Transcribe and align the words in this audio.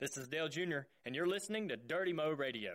This 0.00 0.16
is 0.16 0.28
Dale 0.28 0.48
Jr., 0.48 0.78
and 1.04 1.14
you're 1.14 1.26
listening 1.26 1.68
to 1.68 1.76
Dirty 1.76 2.14
Mo 2.14 2.30
Radio. 2.30 2.70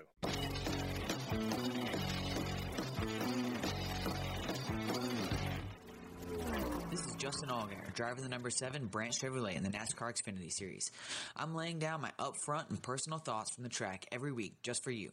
This 6.92 7.04
is 7.04 7.16
Justin 7.18 7.50
Allgaier, 7.50 7.92
driver 7.96 8.12
of 8.12 8.22
the 8.22 8.30
number 8.30 8.52
7 8.52 8.86
Brandt 8.86 9.16
Chevrolet 9.16 9.56
in 9.56 9.64
the 9.64 9.70
NASCAR 9.70 10.14
Xfinity 10.14 10.52
Series. 10.52 10.92
I'm 11.36 11.56
laying 11.56 11.80
down 11.80 12.02
my 12.02 12.12
upfront 12.20 12.70
and 12.70 12.80
personal 12.80 13.18
thoughts 13.18 13.50
from 13.50 13.64
the 13.64 13.72
track 13.72 14.06
every 14.12 14.32
week 14.32 14.62
just 14.62 14.84
for 14.84 14.92
you. 14.92 15.10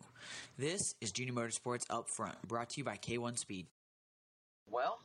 This 0.59 0.95
is 1.01 1.13
Junior 1.13 1.33
Motorsports 1.33 1.87
Upfront, 1.89 2.35
brought 2.47 2.69
to 2.69 2.77
you 2.77 2.85
by 2.85 2.99
K1 2.99 3.39
Speed. 3.39 3.69
Well, 4.71 4.99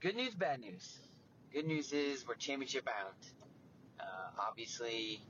good 0.00 0.16
news, 0.16 0.34
bad 0.34 0.58
news. 0.58 0.98
Good 1.52 1.68
news 1.68 1.92
is 1.92 2.26
we're 2.26 2.34
championship 2.34 2.86
bound. 2.86 3.14
Uh, 4.04 4.48
obviously, 4.48 5.20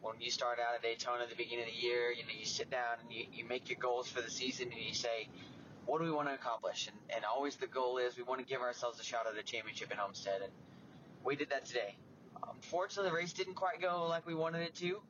when 0.00 0.20
you 0.20 0.30
start 0.30 0.58
out 0.58 0.74
at 0.74 0.82
Daytona 0.82 1.24
at 1.24 1.30
the 1.30 1.36
beginning 1.36 1.66
of 1.66 1.70
the 1.70 1.86
year, 1.86 2.10
you 2.10 2.22
know, 2.22 2.30
you 2.38 2.46
sit 2.46 2.70
down 2.70 2.96
and 3.02 3.12
you, 3.12 3.24
you 3.32 3.44
make 3.44 3.68
your 3.68 3.78
goals 3.78 4.08
for 4.08 4.22
the 4.22 4.30
season 4.30 4.70
and 4.72 4.80
you 4.80 4.94
say, 4.94 5.28
what 5.84 5.98
do 5.98 6.04
we 6.04 6.10
want 6.10 6.28
to 6.28 6.34
accomplish? 6.34 6.88
And, 6.88 6.96
and 7.14 7.24
always 7.24 7.56
the 7.56 7.66
goal 7.66 7.98
is 7.98 8.16
we 8.16 8.22
want 8.22 8.40
to 8.40 8.46
give 8.46 8.60
ourselves 8.60 8.98
a 9.00 9.04
shot 9.04 9.26
at 9.30 9.38
a 9.38 9.42
championship 9.42 9.90
at 9.90 9.98
Homestead. 9.98 10.42
And 10.42 10.52
we 11.24 11.36
did 11.36 11.50
that 11.50 11.66
today. 11.66 11.96
Unfortunately, 12.52 13.10
the 13.10 13.16
race 13.16 13.32
didn't 13.32 13.54
quite 13.54 13.80
go 13.80 14.06
like 14.08 14.26
we 14.26 14.34
wanted 14.34 14.62
it 14.62 14.74
to. 14.76 15.00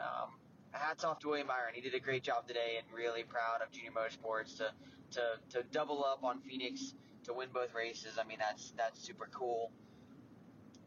Um, 0.00 0.30
hats 0.72 1.04
off 1.04 1.18
to 1.20 1.28
William 1.28 1.46
Byron. 1.46 1.74
He 1.74 1.80
did 1.80 1.94
a 1.94 2.00
great 2.00 2.22
job 2.22 2.46
today 2.46 2.78
and 2.78 2.86
really 2.96 3.22
proud 3.22 3.62
of 3.62 3.70
Junior 3.72 3.90
Motorsports 3.90 4.58
to, 4.58 4.70
to, 5.12 5.22
to 5.58 5.66
double 5.72 6.04
up 6.04 6.22
on 6.22 6.40
Phoenix 6.40 6.94
to 7.24 7.32
win 7.32 7.48
both 7.52 7.74
races. 7.74 8.18
I 8.18 8.26
mean, 8.26 8.38
that's, 8.38 8.72
that's 8.76 9.00
super 9.04 9.28
cool. 9.32 9.70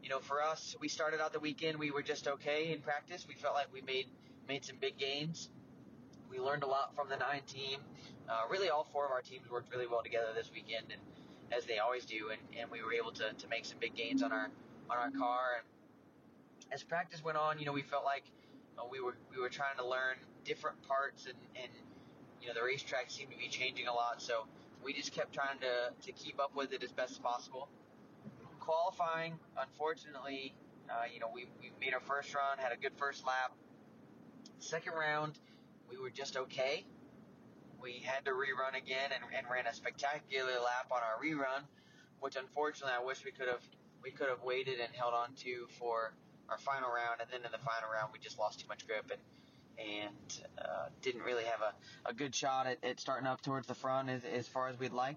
You 0.02 0.08
know, 0.08 0.18
for 0.18 0.42
us, 0.42 0.74
we 0.80 0.88
started 0.88 1.20
out 1.20 1.32
the 1.32 1.40
weekend, 1.40 1.78
we 1.78 1.90
were 1.90 2.02
just 2.02 2.26
okay 2.26 2.72
in 2.72 2.80
practice. 2.80 3.24
We 3.28 3.34
felt 3.34 3.54
like 3.54 3.72
we 3.72 3.82
made, 3.82 4.06
made 4.48 4.64
some 4.64 4.76
big 4.80 4.98
gains. 4.98 5.48
We 6.28 6.40
learned 6.40 6.64
a 6.64 6.66
lot 6.66 6.94
from 6.96 7.08
the 7.08 7.16
nine 7.16 7.42
team. 7.46 7.78
Uh, 8.28 8.42
really, 8.50 8.68
all 8.68 8.86
four 8.92 9.04
of 9.04 9.12
our 9.12 9.20
teams 9.20 9.48
worked 9.50 9.70
really 9.72 9.86
well 9.86 10.02
together 10.02 10.28
this 10.34 10.50
weekend, 10.52 10.86
and 10.90 11.00
as 11.56 11.66
they 11.66 11.78
always 11.78 12.04
do. 12.04 12.30
And, 12.30 12.40
and 12.58 12.70
we 12.70 12.82
were 12.82 12.92
able 12.94 13.12
to, 13.12 13.32
to 13.32 13.48
make 13.48 13.64
some 13.64 13.78
big 13.78 13.94
gains 13.94 14.22
on 14.22 14.32
our 14.32 14.48
on 14.90 14.96
our 14.98 15.10
car. 15.10 15.58
And 15.58 16.72
as 16.72 16.82
practice 16.82 17.22
went 17.22 17.38
on, 17.38 17.58
you 17.58 17.66
know, 17.66 17.72
we 17.72 17.82
felt 17.82 18.04
like 18.04 18.24
uh, 18.78 18.82
we 18.90 19.00
were 19.00 19.16
we 19.30 19.40
were 19.40 19.50
trying 19.50 19.76
to 19.76 19.86
learn 19.86 20.16
different 20.44 20.82
parts, 20.88 21.26
and, 21.26 21.36
and 21.54 21.70
you 22.40 22.48
know, 22.48 22.54
the 22.54 22.62
racetrack 22.62 23.10
seemed 23.10 23.30
to 23.30 23.38
be 23.38 23.48
changing 23.48 23.86
a 23.86 23.92
lot. 23.92 24.22
So 24.22 24.46
we 24.82 24.92
just 24.92 25.12
kept 25.12 25.32
trying 25.32 25.58
to 25.60 25.92
to 26.06 26.12
keep 26.12 26.40
up 26.40 26.56
with 26.56 26.72
it 26.72 26.82
as 26.82 26.92
best 26.92 27.12
as 27.12 27.18
possible. 27.18 27.68
Qualifying, 28.62 29.34
unfortunately, 29.60 30.54
uh, 30.88 31.02
you 31.12 31.18
know, 31.18 31.30
we, 31.34 31.46
we 31.60 31.72
made 31.80 31.94
our 31.94 32.00
first 32.00 32.32
run, 32.32 32.58
had 32.58 32.70
a 32.70 32.76
good 32.76 32.92
first 32.96 33.26
lap. 33.26 33.52
Second 34.60 34.92
round, 34.94 35.36
we 35.90 35.98
were 35.98 36.10
just 36.10 36.36
okay. 36.36 36.86
We 37.82 37.94
had 38.04 38.24
to 38.26 38.30
rerun 38.30 38.78
again 38.78 39.10
and, 39.12 39.24
and 39.36 39.46
ran 39.50 39.66
a 39.66 39.74
spectacular 39.74 40.52
lap 40.64 40.92
on 40.92 41.00
our 41.02 41.20
rerun, 41.20 41.64
which 42.20 42.36
unfortunately 42.36 42.94
I 42.96 43.04
wish 43.04 43.24
we 43.24 43.32
could 43.32 43.48
have 43.48 43.66
we 44.00 44.12
could 44.12 44.28
have 44.28 44.42
waited 44.44 44.78
and 44.78 44.94
held 44.94 45.14
on 45.14 45.34
to 45.42 45.66
for 45.80 46.14
our 46.48 46.58
final 46.58 46.88
round. 46.88 47.20
And 47.20 47.28
then 47.32 47.44
in 47.44 47.50
the 47.50 47.58
final 47.58 47.90
round, 47.92 48.10
we 48.12 48.20
just 48.20 48.38
lost 48.38 48.60
too 48.60 48.68
much 48.68 48.86
grip 48.86 49.10
and 49.10 49.20
and 49.76 50.46
uh, 50.58 50.86
didn't 51.00 51.22
really 51.22 51.44
have 51.44 51.62
a, 51.62 52.08
a 52.08 52.14
good 52.14 52.32
shot 52.32 52.68
at, 52.68 52.78
at 52.84 53.00
starting 53.00 53.26
up 53.26 53.42
towards 53.42 53.66
the 53.66 53.74
front 53.74 54.08
as, 54.08 54.22
as 54.24 54.46
far 54.46 54.68
as 54.68 54.78
we'd 54.78 54.92
like. 54.92 55.16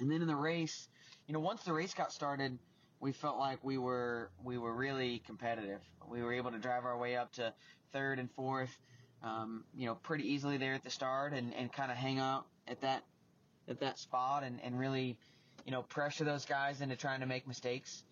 And 0.00 0.10
then 0.10 0.20
in 0.20 0.28
the 0.28 0.36
race, 0.36 0.88
you 1.26 1.34
know, 1.34 1.40
once 1.40 1.62
the 1.64 1.72
race 1.72 1.94
got 1.94 2.12
started, 2.12 2.58
we 3.00 3.12
felt 3.12 3.38
like 3.38 3.62
we 3.62 3.78
were 3.78 4.30
we 4.44 4.58
were 4.58 4.74
really 4.74 5.22
competitive. 5.26 5.80
We 6.08 6.22
were 6.22 6.32
able 6.32 6.52
to 6.52 6.58
drive 6.58 6.84
our 6.84 6.96
way 6.96 7.16
up 7.16 7.32
to 7.34 7.52
third 7.92 8.18
and 8.18 8.30
fourth 8.30 8.76
um, 9.22 9.64
you 9.76 9.86
know, 9.86 9.94
pretty 9.94 10.32
easily 10.32 10.56
there 10.56 10.74
at 10.74 10.84
the 10.84 10.90
start 10.90 11.32
and, 11.32 11.54
and 11.54 11.72
kind 11.72 11.90
of 11.90 11.96
hang 11.96 12.18
out 12.18 12.46
at 12.68 12.80
that 12.82 13.02
at 13.68 13.80
that 13.80 13.98
spot 13.98 14.44
and, 14.44 14.60
and 14.62 14.78
really, 14.78 15.16
you 15.64 15.72
know, 15.72 15.82
pressure 15.82 16.24
those 16.24 16.44
guys 16.44 16.80
into 16.80 16.94
trying 16.94 17.20
to 17.20 17.26
make 17.26 17.48
mistakes. 17.48 18.04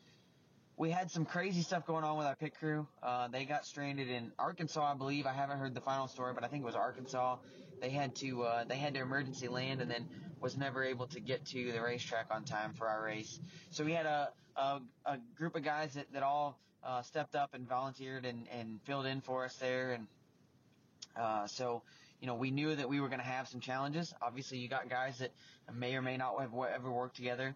We 0.76 0.91
had 0.91 1.08
some 1.12 1.25
crazy 1.25 1.62
stuff 1.62 1.86
going 1.86 2.02
on 2.02 2.19
with 2.19 2.26
our 2.26 2.34
pit 2.34 2.54
crew. 2.58 2.88
Uh, 3.00 3.28
they 3.28 3.44
got 3.44 3.64
stranded 3.64 4.08
in 4.08 4.32
Arkansas, 4.36 4.82
I 4.82 4.96
believe. 4.96 5.26
I 5.26 5.32
haven't 5.32 5.58
heard 5.58 5.72
the 5.72 5.81
final 5.81 6.08
story, 6.08 6.32
but 6.34 6.42
I 6.42 6.48
think 6.48 6.64
it 6.64 6.66
was 6.66 6.75
Arkansas. 6.75 7.36
They 7.84 7.90
had 7.90 8.14
to 8.16 8.44
uh, 8.44 8.64
they 8.64 8.76
had 8.76 8.94
to 8.94 9.00
emergency 9.00 9.46
land 9.48 9.82
and 9.82 9.90
then 9.90 10.08
was 10.40 10.56
never 10.56 10.82
able 10.82 11.06
to 11.08 11.20
get 11.20 11.44
to 11.48 11.70
the 11.70 11.82
racetrack 11.82 12.28
on 12.30 12.44
time 12.44 12.72
for 12.72 12.88
our 12.88 13.04
race. 13.04 13.38
So 13.72 13.84
we 13.84 13.92
had 13.92 14.06
a 14.06 14.30
a, 14.56 14.80
a 15.04 15.18
group 15.36 15.54
of 15.54 15.64
guys 15.64 15.92
that, 15.92 16.10
that 16.14 16.22
all 16.22 16.58
uh, 16.82 17.02
stepped 17.02 17.34
up 17.34 17.52
and 17.52 17.68
volunteered 17.68 18.24
and, 18.24 18.46
and 18.58 18.80
filled 18.84 19.04
in 19.04 19.20
for 19.20 19.44
us 19.44 19.54
there 19.56 19.92
and 19.92 20.06
uh, 21.14 21.46
so, 21.46 21.82
you 22.20 22.26
know, 22.26 22.34
we 22.34 22.50
knew 22.50 22.74
that 22.74 22.88
we 22.88 23.00
were 23.00 23.08
going 23.08 23.20
to 23.20 23.26
have 23.26 23.48
some 23.48 23.60
challenges. 23.60 24.14
Obviously, 24.22 24.58
you 24.58 24.68
got 24.68 24.88
guys 24.88 25.18
that 25.18 25.32
may 25.72 25.94
or 25.94 26.02
may 26.02 26.16
not 26.16 26.40
have 26.40 26.52
ever 26.74 26.90
worked 26.90 27.16
together 27.16 27.54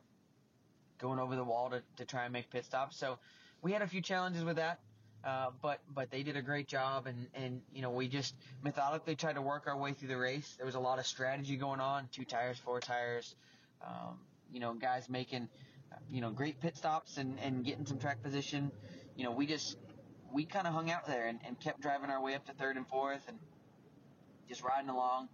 going 0.98 1.18
over 1.18 1.36
the 1.36 1.44
wall 1.44 1.70
to, 1.70 1.82
to 1.96 2.04
try 2.04 2.24
and 2.24 2.34
make 2.34 2.50
pit 2.50 2.66
stops. 2.66 2.98
So 2.98 3.18
we 3.62 3.72
had 3.72 3.80
a 3.80 3.86
few 3.86 4.02
challenges 4.02 4.44
with 4.44 4.56
that. 4.56 4.78
Uh, 5.28 5.50
but 5.60 5.80
but 5.94 6.10
they 6.10 6.22
did 6.22 6.36
a 6.36 6.42
great 6.42 6.66
job, 6.66 7.06
and 7.06 7.26
and 7.34 7.60
you 7.74 7.82
know 7.82 7.90
we 7.90 8.08
just 8.08 8.34
methodically 8.64 9.14
tried 9.14 9.34
to 9.34 9.42
work 9.42 9.66
our 9.66 9.76
way 9.76 9.92
through 9.92 10.08
the 10.08 10.16
race. 10.16 10.54
There 10.56 10.64
was 10.64 10.74
a 10.74 10.80
lot 10.80 10.98
of 10.98 11.06
strategy 11.06 11.56
going 11.56 11.80
on: 11.80 12.08
two 12.12 12.24
tires, 12.24 12.56
four 12.58 12.80
tires. 12.80 13.34
Um, 13.86 14.18
you 14.50 14.58
know, 14.58 14.72
guys 14.72 15.10
making 15.10 15.50
you 16.10 16.22
know 16.22 16.30
great 16.30 16.60
pit 16.60 16.78
stops 16.78 17.18
and 17.18 17.38
and 17.40 17.62
getting 17.62 17.84
some 17.84 17.98
track 17.98 18.22
position. 18.22 18.72
You 19.16 19.24
know, 19.24 19.32
we 19.32 19.44
just 19.44 19.76
we 20.32 20.46
kind 20.46 20.66
of 20.66 20.72
hung 20.72 20.90
out 20.90 21.06
there 21.06 21.26
and, 21.26 21.40
and 21.46 21.60
kept 21.60 21.82
driving 21.82 22.08
our 22.08 22.22
way 22.22 22.34
up 22.34 22.46
to 22.46 22.54
third 22.54 22.78
and 22.78 22.86
fourth, 22.86 23.28
and 23.28 23.38
just 24.48 24.62
riding 24.62 24.88
along 24.88 25.28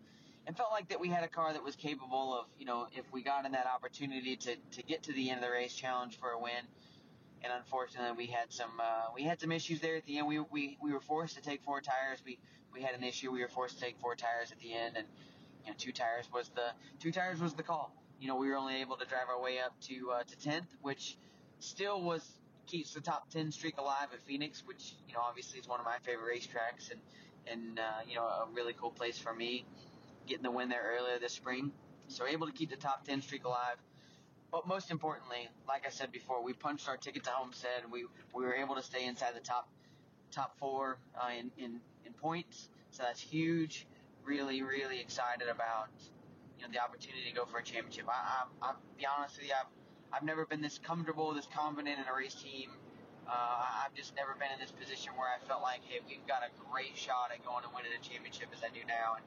and 0.47 0.57
felt 0.57 0.71
like 0.73 0.89
that 0.89 1.01
we 1.01 1.09
had 1.09 1.25
a 1.25 1.29
car 1.29 1.53
that 1.53 1.63
was 1.63 1.75
capable 1.77 2.39
of, 2.39 2.47
you 2.59 2.67
know, 2.67 2.87
if 2.93 3.05
we 3.13 3.23
got 3.23 3.47
in 3.47 3.53
that 3.53 3.67
opportunity 3.67 4.37
to, 4.37 4.57
to 4.73 4.83
get 4.83 5.05
to 5.05 5.13
the 5.13 5.31
end 5.31 5.39
of 5.39 5.47
the 5.47 5.51
race, 5.51 5.75
challenge 5.75 6.19
for 6.19 6.31
a 6.31 6.39
win. 6.39 6.53
And 7.45 7.53
unfortunately, 7.53 8.27
we 8.27 8.33
had 8.33 8.51
some 8.53 8.81
uh, 8.81 9.13
we 9.15 9.23
had 9.23 9.39
some 9.41 9.53
issues 9.53 9.81
there 9.81 9.97
at 9.97 10.07
the 10.07 10.19
end. 10.19 10.27
We, 10.27 10.41
we 10.41 10.79
we 10.83 10.93
were 10.93 11.01
forced 11.01 11.37
to 11.37 11.43
take 11.43 11.63
four 11.63 11.83
tires. 11.83 12.21
We 12.25 12.39
we 12.73 12.81
had 12.81 12.95
an 12.95 13.05
issue. 13.05 13.31
We 13.31 13.43
were 13.43 13.49
forced 13.49 13.79
to 13.79 13.85
take 13.85 13.99
four 14.01 14.17
tires 14.17 14.51
at 14.51 14.59
the 14.61 14.73
end, 14.73 14.97
and 14.97 15.07
you 15.65 15.71
know, 15.71 15.77
two 15.79 15.93
tires 15.93 16.27
was 16.33 16.49
the 16.49 16.73
two 17.01 17.13
tires 17.13 17.41
was 17.41 17.53
the 17.53 17.63
call. 17.63 17.95
You 18.19 18.29
know, 18.29 18.37
we 18.37 18.49
were 18.49 18.57
only 18.57 18.77
able 18.81 18.97
to 18.97 19.05
drive 19.05 19.29
our 19.29 19.43
way 19.43 19.59
up 19.61 19.79
to 19.83 20.13
uh, 20.13 20.23
to 20.23 20.39
tenth, 20.39 20.75
which 20.81 21.19
still 21.61 22.01
was 22.03 22.27
keeps 22.67 22.95
the 22.95 23.01
top 23.01 23.29
ten 23.31 23.53
streak 23.53 23.77
alive 23.79 24.09
at 24.15 24.23
Phoenix, 24.23 24.63
which 24.67 24.95
you 25.07 25.15
know 25.15 25.21
obviously 25.21 25.61
is 25.61 25.69
one 25.69 25.81
of 25.81 25.87
my 25.87 25.99
favorite 26.03 26.35
racetracks, 26.35 26.91
and 26.91 27.01
and 27.47 27.79
uh, 27.79 28.01
you 28.09 28.15
know 28.15 28.25
a 28.25 28.49
really 28.55 28.73
cool 28.73 28.91
place 28.91 29.19
for 29.19 29.35
me. 29.35 29.67
Getting 30.27 30.45
the 30.45 30.51
win 30.51 30.71
there 30.71 30.95
earlier 30.99 31.19
this 31.19 31.35
spring, 31.35 31.73
so 32.09 32.27
able 32.27 32.47
to 32.47 32.53
keep 32.55 32.71
the 32.71 32.77
top 32.77 33.05
ten 33.05 33.21
streak 33.21 33.45
alive. 33.45 33.77
But 34.55 34.69
most 34.69 34.93
importantly, 34.93 35.49
like 35.67 35.85
I 35.85 35.91
said 35.91 36.13
before, 36.13 36.41
we 36.41 36.53
punched 36.53 36.89
our 36.89 36.97
ticket 36.97 37.25
to 37.25 37.31
Homestead. 37.31 37.91
We 37.91 38.07
we 38.33 38.45
were 38.45 38.55
able 38.55 38.77
to 38.77 38.85
stay 38.85 39.05
inside 39.05 39.35
the 39.35 39.41
top 39.41 39.69
top 40.31 40.57
four 40.61 40.99
uh, 41.21 41.31
in, 41.37 41.51
in 41.59 41.81
in 42.07 42.13
points, 42.13 42.69
so 42.93 43.03
that's 43.03 43.21
huge. 43.21 43.85
Really, 44.25 44.63
really 44.63 45.01
excited 45.01 45.49
about 45.49 45.89
you 46.57 46.63
know 46.65 46.73
the 46.73 46.79
opportunity 46.79 47.29
to 47.29 47.35
go 47.35 47.47
for 47.47 47.59
a 47.59 47.65
championship. 47.65 48.07
I, 48.09 48.13
I, 48.13 48.45
I'll 48.63 48.77
be 48.97 49.05
honest 49.05 49.39
with 49.39 49.49
you, 49.49 49.55
I've, 49.59 49.67
I've 50.17 50.23
never 50.23 50.47
been 50.47 50.63
this 50.63 50.79
comfortable, 50.79 51.35
this 51.35 51.49
confident 51.53 51.99
in 51.99 52.07
a 52.07 52.17
race 52.17 52.37
team 52.37 52.71
uh, 53.27 53.85
I've 53.85 53.95
just 53.95 54.15
never 54.17 54.37
been 54.37 54.53
in 54.53 54.61
this 54.61 54.71
position 54.71 55.13
where 55.17 55.29
I 55.29 55.41
felt 55.49 55.63
like, 55.63 55.81
hey, 55.89 56.01
we've 56.07 56.27
got 56.29 56.45
a 56.45 56.51
great 56.71 56.97
shot 56.97 57.33
at 57.33 57.45
going 57.45 57.65
and 57.65 57.73
winning 57.73 57.93
a 57.97 58.03
championship 58.05 58.49
as 58.53 58.61
I 58.61 58.69
do 58.69 58.85
now. 58.87 59.17
And, 59.17 59.25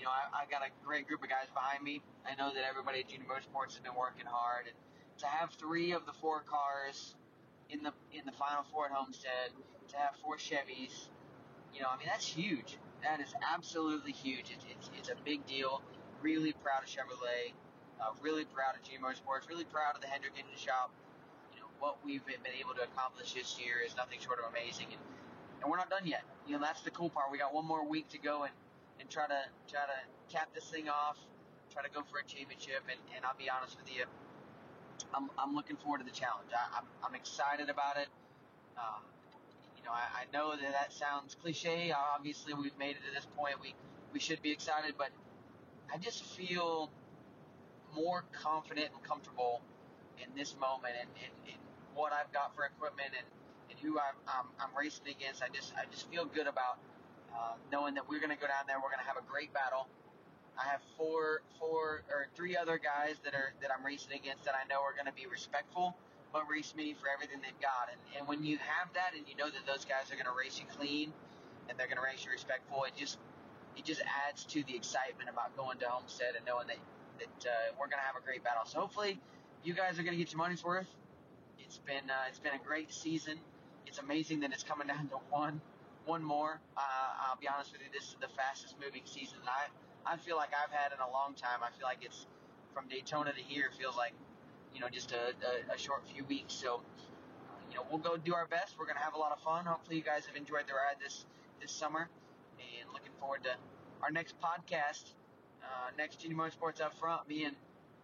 you 0.00 0.08
know, 0.08 0.16
I, 0.16 0.32
I've 0.32 0.50
got 0.50 0.64
a 0.64 0.72
great 0.80 1.06
group 1.06 1.22
of 1.22 1.28
guys 1.28 1.52
behind 1.52 1.84
me. 1.84 2.00
I 2.24 2.32
know 2.40 2.48
that 2.48 2.64
everybody 2.64 3.04
at 3.04 3.08
Junior 3.12 3.28
Motorsports 3.28 3.76
has 3.76 3.84
been 3.84 3.94
working 3.94 4.24
hard. 4.24 4.64
And 4.64 4.76
to 5.20 5.26
have 5.28 5.52
three 5.60 5.92
of 5.92 6.08
the 6.08 6.16
four 6.24 6.40
cars 6.40 7.14
in 7.68 7.84
the 7.84 7.92
in 8.16 8.24
the 8.24 8.32
final 8.32 8.64
four 8.72 8.88
at 8.88 8.92
Homestead, 8.96 9.52
to 9.92 9.96
have 10.00 10.16
four 10.24 10.40
Chevys, 10.40 11.12
you 11.76 11.84
know, 11.84 11.92
I 11.92 12.00
mean, 12.00 12.08
that's 12.08 12.24
huge. 12.24 12.80
That 13.04 13.20
is 13.20 13.32
absolutely 13.44 14.12
huge. 14.12 14.48
It's, 14.52 14.64
it's, 14.72 14.90
it's 14.96 15.08
a 15.08 15.18
big 15.24 15.44
deal. 15.46 15.84
Really 16.24 16.52
proud 16.64 16.82
of 16.82 16.88
Chevrolet. 16.88 17.52
Uh, 18.00 18.16
really 18.24 18.48
proud 18.48 18.76
of 18.76 18.82
Junior 18.82 19.04
Motorsports. 19.04 19.48
Really 19.48 19.68
proud 19.68 19.94
of 19.94 20.00
the 20.00 20.08
Hendrick 20.08 20.32
Engine 20.40 20.56
Shop 20.56 20.90
You 21.52 21.60
know 21.60 21.68
what 21.78 22.00
we've 22.04 22.24
been 22.24 22.40
able 22.56 22.72
to 22.80 22.88
accomplish 22.88 23.36
this 23.36 23.60
year 23.60 23.84
is 23.84 23.94
nothing 23.96 24.18
short 24.20 24.40
of 24.40 24.48
amazing, 24.48 24.88
and 24.96 25.00
and 25.60 25.70
we're 25.70 25.76
not 25.76 25.90
done 25.90 26.06
yet. 26.06 26.24
You 26.48 26.56
know, 26.56 26.60
that's 26.64 26.80
the 26.80 26.90
cool 26.90 27.10
part. 27.10 27.30
We 27.30 27.36
got 27.36 27.52
one 27.52 27.66
more 27.66 27.84
week 27.84 28.08
to 28.16 28.18
go 28.18 28.44
and 28.44 28.52
and 29.00 29.08
try 29.08 29.26
to 29.26 29.40
try 29.68 29.80
to 29.88 29.98
cap 30.32 30.48
this 30.54 30.64
thing 30.68 30.88
off, 30.88 31.16
try 31.72 31.82
to 31.82 31.90
go 31.90 32.02
for 32.10 32.18
a 32.18 32.24
championship, 32.24 32.84
and 32.90 33.00
and 33.16 33.24
I'll 33.24 33.38
be 33.38 33.50
honest 33.50 33.76
with 33.76 33.90
you, 33.90 34.04
I'm 35.14 35.30
I'm 35.38 35.54
looking 35.54 35.76
forward 35.76 35.98
to 35.98 36.04
the 36.04 36.14
challenge. 36.14 36.50
I, 36.52 36.78
am 36.78 36.84
I'm, 37.02 37.10
I'm 37.10 37.14
excited 37.14 37.70
about 37.70 37.96
it. 37.96 38.08
Uh, 38.76 39.00
you 39.76 39.84
know, 39.84 39.92
I, 39.92 40.22
I 40.22 40.24
know 40.32 40.52
that 40.54 40.72
that 40.72 40.92
sounds 40.92 41.34
cliche. 41.34 41.92
Obviously, 41.92 42.54
we've 42.54 42.76
made 42.78 42.96
it 42.96 43.02
to 43.08 43.12
this 43.14 43.26
point. 43.36 43.56
We 43.60 43.74
we 44.12 44.20
should 44.20 44.42
be 44.42 44.52
excited, 44.52 44.94
but 44.98 45.08
I 45.92 45.98
just 45.98 46.24
feel 46.24 46.90
more 47.94 48.24
confident 48.32 48.88
and 48.94 49.02
comfortable 49.02 49.62
in 50.22 50.30
this 50.36 50.54
moment 50.60 50.94
and, 51.00 51.08
and, 51.18 51.32
and 51.48 51.60
what 51.94 52.12
I've 52.12 52.32
got 52.32 52.54
for 52.54 52.64
equipment 52.64 53.10
and, 53.16 53.26
and 53.70 53.78
who 53.80 53.98
I'm, 53.98 54.14
I'm, 54.28 54.46
I'm 54.60 54.76
racing 54.78 55.08
against. 55.08 55.42
I 55.42 55.48
just 55.48 55.72
I 55.74 55.90
just 55.90 56.10
feel 56.10 56.24
good 56.24 56.46
about 56.46 56.78
uh, 57.34 57.54
knowing 57.70 57.94
that 57.94 58.08
we're 58.08 58.20
going 58.20 58.34
to 58.34 58.40
go 58.40 58.46
down 58.46 58.66
there. 58.66 58.76
We're 58.76 58.90
going 58.90 59.02
to 59.02 59.10
have 59.10 59.18
a 59.18 59.26
great 59.26 59.52
battle. 59.52 59.88
I 60.58 60.68
have 60.68 60.82
four 60.96 61.40
four 61.58 62.04
or 62.12 62.28
three 62.36 62.56
other 62.56 62.76
guys 62.76 63.16
that 63.24 63.34
are 63.34 63.54
that 63.62 63.70
I'm 63.72 63.84
racing 63.84 64.12
against 64.12 64.44
that 64.44 64.54
I 64.54 64.68
know 64.68 64.82
are 64.82 64.92
going 64.92 65.08
to 65.08 65.16
be 65.16 65.24
respectful, 65.24 65.96
but 66.32 66.44
race 66.50 66.74
me 66.76 66.94
for 67.00 67.08
everything 67.08 67.40
they've 67.40 67.64
got. 67.64 67.88
And 67.88 68.00
and 68.18 68.28
when 68.28 68.44
you 68.44 68.58
have 68.58 68.92
that 68.94 69.16
and 69.16 69.24
you 69.28 69.36
know 69.36 69.48
that 69.48 69.64
those 69.64 69.84
guys 69.84 70.12
are 70.12 70.18
going 70.20 70.28
to 70.28 70.36
race 70.36 70.60
you 70.60 70.66
clean 70.76 71.12
and 71.68 71.78
they're 71.78 71.88
going 71.88 72.02
to 72.02 72.04
race 72.04 72.24
you 72.24 72.30
respectful, 72.30 72.84
it 72.84 72.92
just 72.96 73.16
it 73.76 73.84
just 73.84 74.02
adds 74.28 74.44
to 74.52 74.62
the 74.64 74.76
excitement 74.76 75.30
about 75.30 75.56
going 75.56 75.78
to 75.78 75.88
Homestead 75.88 76.36
and 76.36 76.44
knowing 76.44 76.66
that 76.68 76.80
that 77.24 77.48
uh, 77.48 77.72
we're 77.78 77.88
going 77.88 78.00
to 78.00 78.08
have 78.08 78.20
a 78.20 78.24
great 78.24 78.44
battle. 78.44 78.64
So 78.66 78.80
hopefully, 78.80 79.20
you 79.64 79.72
guys 79.72 79.98
are 79.98 80.02
going 80.02 80.16
to 80.16 80.20
get 80.22 80.32
your 80.32 80.38
money's 80.38 80.64
worth. 80.64 80.88
It's 81.58 81.78
been 81.78 82.10
uh, 82.10 82.28
it's 82.28 82.40
been 82.40 82.54
a 82.54 82.64
great 82.64 82.92
season. 82.92 83.38
It's 83.86 83.98
amazing 83.98 84.40
that 84.40 84.52
it's 84.52 84.62
coming 84.62 84.88
down 84.88 85.08
to 85.08 85.16
one 85.30 85.60
one 86.10 86.24
more. 86.24 86.58
Uh, 86.76 87.22
I'll 87.22 87.38
be 87.38 87.46
honest 87.46 87.70
with 87.70 87.82
you, 87.82 87.90
this 87.94 88.10
is 88.10 88.16
the 88.20 88.26
fastest 88.34 88.74
moving 88.82 89.06
season 89.06 89.38
I 89.46 89.70
I 90.02 90.16
feel 90.16 90.36
like 90.36 90.50
I've 90.50 90.72
had 90.72 90.90
in 90.90 90.98
a 90.98 91.10
long 91.12 91.34
time. 91.34 91.62
I 91.62 91.70
feel 91.78 91.86
like 91.86 92.02
it's 92.02 92.26
from 92.74 92.88
Daytona 92.88 93.32
to 93.32 93.38
here. 93.40 93.70
Feels 93.78 93.96
like 93.96 94.12
you 94.74 94.80
know 94.80 94.88
just 94.90 95.12
a, 95.12 95.38
a, 95.46 95.74
a 95.74 95.78
short 95.78 96.02
few 96.12 96.24
weeks. 96.24 96.52
So 96.52 96.80
you 97.70 97.76
know 97.76 97.86
we'll 97.88 98.02
go 98.02 98.16
do 98.16 98.34
our 98.34 98.46
best. 98.46 98.74
We're 98.76 98.86
gonna 98.86 99.06
have 99.06 99.14
a 99.14 99.18
lot 99.18 99.30
of 99.30 99.38
fun. 99.44 99.66
Hopefully 99.66 99.96
you 99.96 100.02
guys 100.02 100.26
have 100.26 100.34
enjoyed 100.34 100.66
the 100.66 100.74
ride 100.74 100.98
this 100.98 101.26
this 101.62 101.70
summer, 101.70 102.08
and 102.58 102.90
looking 102.92 103.14
forward 103.20 103.44
to 103.44 103.54
our 104.02 104.10
next 104.10 104.34
podcast. 104.42 105.14
Uh, 105.62 105.94
next 105.96 106.20
Junior 106.20 106.38
Motorsports 106.38 106.80
up 106.80 106.98
front, 106.98 107.28
being 107.28 107.54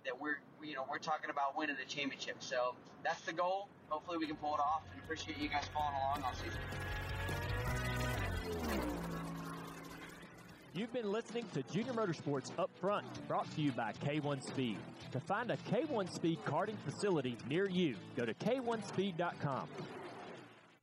that 0.05 0.21
we're 0.21 0.39
you 0.63 0.75
know 0.75 0.85
we're 0.89 1.03
talking 1.03 1.31
about 1.31 1.59
winning 1.59 1.75
the 1.75 1.89
championship. 1.89 2.37
So 2.39 2.77
that's 3.03 3.23
the 3.23 3.33
goal. 3.33 3.67
Hopefully 3.89 4.19
we 4.19 4.29
can 4.29 4.37
pull 4.37 4.55
it 4.55 4.61
off, 4.61 4.83
and 4.93 5.03
appreciate 5.03 5.39
you 5.39 5.49
guys 5.49 5.65
following 5.75 5.97
along 5.97 6.23
all 6.23 6.35
season. 6.35 6.61
You've 10.77 10.93
been 10.93 11.11
listening 11.11 11.47
to 11.55 11.63
Junior 11.73 11.95
Motorsports 11.95 12.51
Up 12.59 12.71
Front, 12.81 13.07
brought 13.27 13.51
to 13.55 13.63
you 13.63 13.73
by 13.73 13.93
K1 14.05 14.43
Speed. 14.43 14.77
To 15.13 15.21
find 15.21 15.51
a 15.51 15.57
K1 15.57 16.13
Speed 16.13 16.39
karting 16.45 16.77
facility 16.85 17.39
near 17.49 17.67
you, 17.67 17.97
go 18.15 18.27
to 18.27 18.35
k1speed.com. 18.35 19.69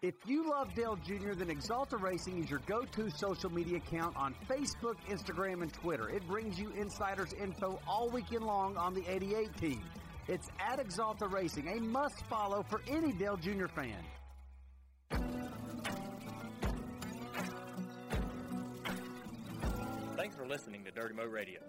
If 0.02 0.16
you 0.26 0.50
love 0.50 0.74
Dale 0.74 0.98
Jr., 1.06 1.34
then 1.34 1.48
Axalta 1.48 2.02
Racing 2.02 2.44
is 2.44 2.50
your 2.50 2.60
go-to 2.66 3.10
social 3.12 3.52
media 3.52 3.78
account 3.78 4.18
on 4.18 4.34
Facebook, 4.50 4.96
Instagram, 5.08 5.62
and 5.62 5.72
Twitter. 5.72 6.10
It 6.10 6.28
brings 6.28 6.60
you 6.60 6.72
insiders 6.72 7.32
info 7.34 7.80
all 7.88 8.10
weekend 8.10 8.46
long 8.46 8.76
on 8.76 8.96
the 8.96 9.04
88 9.08 9.56
team. 9.58 9.84
It's 10.28 10.50
at 10.60 10.80
Axalta 10.80 11.32
Racing, 11.32 11.68
a 11.68 11.80
must 11.80 12.26
follow 12.26 12.66
for 12.68 12.82
any 12.90 13.14
Dale 13.14 13.38
Jr. 13.38 13.68
fan. 13.68 13.96
for 20.44 20.50
listening 20.50 20.84
to 20.84 20.92
Dirty 20.92 21.14
Mo 21.14 21.26
Radio. 21.26 21.60